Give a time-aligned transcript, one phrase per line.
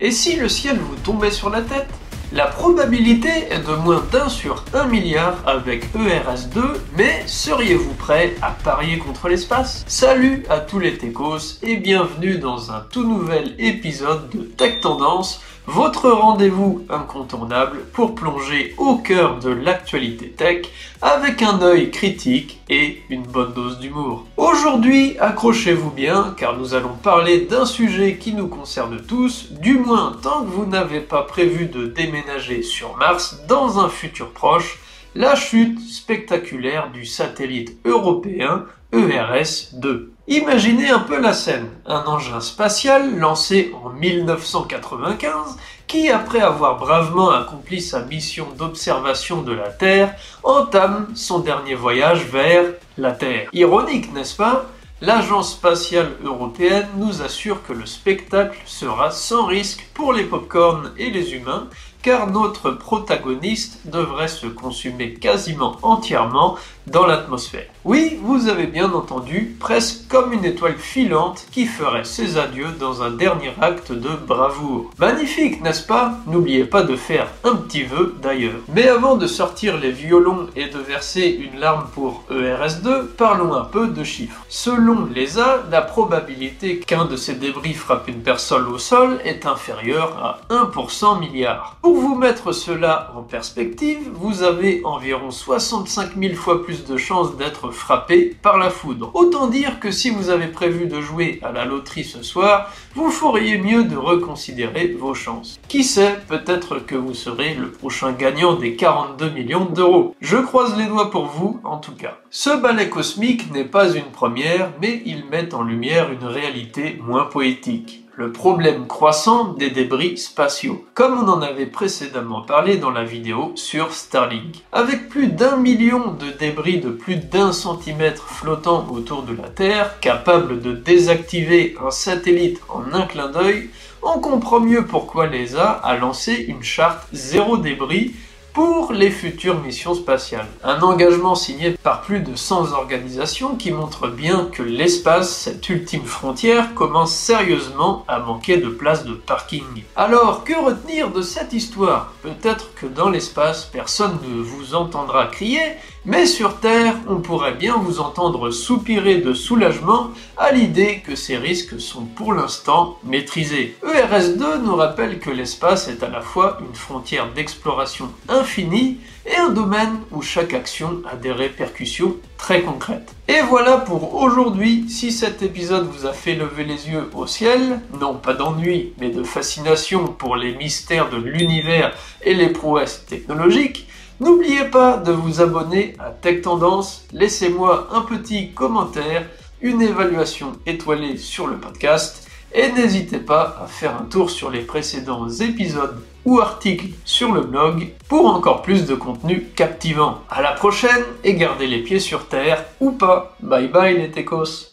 [0.00, 1.88] Et si le ciel vous tombait sur la tête
[2.32, 6.60] la probabilité est de moins d'un sur un milliard avec ERS2,
[6.96, 9.84] mais seriez-vous prêt à parier contre l'espace?
[9.86, 15.40] Salut à tous les techos et bienvenue dans un tout nouvel épisode de Tech Tendance,
[15.66, 20.66] votre rendez-vous incontournable pour plonger au cœur de l'actualité tech
[21.02, 24.26] avec un œil critique et une bonne dose d'humour.
[24.38, 30.16] Aujourd'hui, accrochez-vous bien car nous allons parler d'un sujet qui nous concerne tous, du moins
[30.22, 32.17] tant que vous n'avez pas prévu de déménager
[32.62, 34.78] sur Mars dans un futur proche,
[35.14, 40.08] la chute spectaculaire du satellite européen ERS-2.
[40.26, 41.68] Imaginez un peu la scène.
[41.86, 49.52] Un engin spatial lancé en 1995 qui, après avoir bravement accompli sa mission d'observation de
[49.52, 52.64] la Terre, entame son dernier voyage vers
[52.98, 53.48] la Terre.
[53.52, 54.66] Ironique, n'est-ce pas?
[55.00, 61.10] L'Agence spatiale européenne nous assure que le spectacle sera sans risque pour les popcorns et
[61.10, 61.68] les humains,
[62.02, 67.66] car notre protagoniste devrait se consumer quasiment entièrement dans l'atmosphère.
[67.84, 73.02] Oui, vous avez bien entendu, presque comme une étoile filante qui ferait ses adieux dans
[73.02, 74.90] un dernier acte de bravoure.
[74.98, 76.14] Magnifique, n'est-ce pas?
[76.26, 78.60] N'oubliez pas de faire un petit vœu d'ailleurs.
[78.74, 83.64] Mais avant de sortir les violons et de verser une larme pour ERS2, parlons un
[83.64, 84.44] peu de chiffres.
[84.48, 90.16] Selon l'ESA, la probabilité qu'un de ces débris frappe une personne au sol est inférieure
[90.22, 91.76] à 1 pour 100 milliards.
[91.88, 97.38] Pour vous mettre cela en perspective, vous avez environ 65 000 fois plus de chances
[97.38, 99.10] d'être frappé par la foudre.
[99.14, 103.10] Autant dire que si vous avez prévu de jouer à la loterie ce soir, vous
[103.10, 105.58] feriez mieux de reconsidérer vos chances.
[105.66, 110.14] Qui sait, peut-être que vous serez le prochain gagnant des 42 millions d'euros.
[110.20, 112.18] Je croise les doigts pour vous, en tout cas.
[112.30, 117.24] Ce ballet cosmique n'est pas une première, mais il met en lumière une réalité moins
[117.24, 123.04] poétique le problème croissant des débris spatiaux, comme on en avait précédemment parlé dans la
[123.04, 124.64] vidéo sur Starlink.
[124.72, 130.00] Avec plus d'un million de débris de plus d'un centimètre flottant autour de la Terre,
[130.00, 133.70] capables de désactiver un satellite en un clin d'œil,
[134.02, 138.14] on comprend mieux pourquoi l'ESA a lancé une charte zéro débris
[138.58, 140.48] pour les futures missions spatiales.
[140.64, 146.02] Un engagement signé par plus de 100 organisations qui montre bien que l'espace, cette ultime
[146.02, 149.84] frontière, commence sérieusement à manquer de places de parking.
[149.94, 152.14] Alors, que retenir de cette histoire?
[152.20, 155.62] Peut-être que dans l'espace, personne ne vous entendra crier,
[156.08, 160.08] mais sur Terre, on pourrait bien vous entendre soupirer de soulagement
[160.38, 163.76] à l'idée que ces risques sont pour l'instant maîtrisés.
[163.84, 169.50] ERS2 nous rappelle que l'espace est à la fois une frontière d'exploration infinie et un
[169.50, 172.16] domaine où chaque action a des répercussions
[172.48, 173.14] très concrètes.
[173.28, 177.82] Et voilà pour aujourd'hui, si cet épisode vous a fait lever les yeux au ciel,
[178.00, 183.86] non pas d'ennui, mais de fascination pour les mystères de l'univers et les prouesses technologiques,
[184.20, 189.24] N'oubliez pas de vous abonner à Tech Tendance, laissez-moi un petit commentaire,
[189.60, 194.62] une évaluation étoilée sur le podcast et n'hésitez pas à faire un tour sur les
[194.62, 200.22] précédents épisodes ou articles sur le blog pour encore plus de contenu captivant.
[200.30, 203.36] À la prochaine et gardez les pieds sur terre ou pas.
[203.40, 204.72] Bye bye les techos